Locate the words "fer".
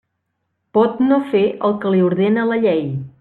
1.33-1.43